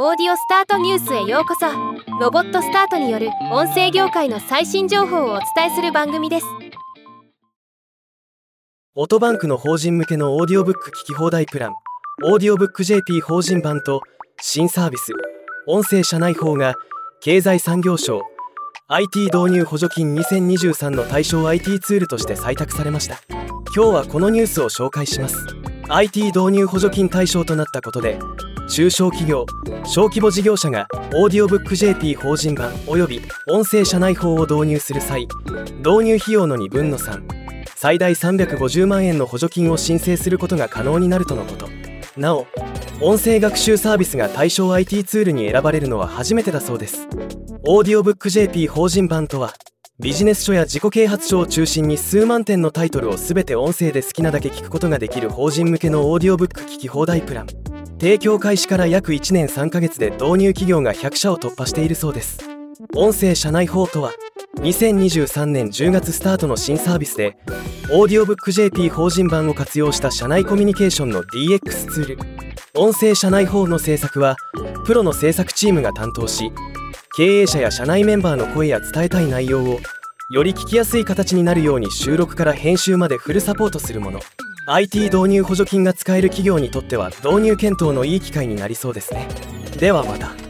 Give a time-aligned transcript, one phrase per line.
[0.00, 1.66] オーディオスタートニュースへようこそ。
[2.20, 6.46] ロボットスタートによる音声業界の最新情報をお伝えする番組です。
[8.94, 11.72] オトバンクの法人向けのオーディオブック聞き放題プラン。
[12.26, 14.02] オーディオブック JP 法人版と
[14.40, 15.10] 新サービス。
[15.66, 16.74] 音声社内法が
[17.20, 18.22] 経済産業省。
[18.86, 23.18] IT 導入補助金2023の対象 IT ツールとして採択されました。
[23.74, 25.44] 今日はこのニュースを紹介します。
[25.88, 28.20] IT 導入補助金対象となったことで
[28.68, 29.46] 中小企業
[29.84, 35.26] 小規模事業者がオーディオブック JP 法人版および音声社内法を導入する際
[35.78, 37.22] 導入費用の2分の3
[37.74, 41.68] 最大350万円の補助金を申請することが可能になるとのこと。
[42.16, 42.46] なお
[43.00, 47.06] 音声学習サービスが対象 IT ツールに選ばれるのは初めてだそうです。
[47.62, 49.54] オーディオブック JP 法人版とは
[50.00, 57.67] ビジネス書や自己啓発書を中心に数万点のタイトルを全て音声で好きなだけ聞くことができる法人向けのオーディオブック聞き放題プラン。
[57.98, 62.38] 提供開始から約1年3ヶ月で導入企業が100社を突破しているそうです。
[62.94, 64.12] 音声社内法とは
[64.58, 67.36] 2023年10月スタートの新サービスで
[67.92, 72.18] オーディオブック JP 法人版を活用した社内コミュニケーションの DX ツール。
[72.74, 74.36] 音声社内法の制作は
[74.86, 76.52] プロの制作チームが担当し
[77.16, 79.80] 経営者や社内メンバーの声や伝えたい内容を
[80.30, 84.20] より聞きやすい形になるように収録から編集までフルサポートするもの。
[84.70, 89.26] IT 導入補助金が使える企業にとっては導入検討のいい機会になりそうですね。
[89.78, 90.47] ではまた。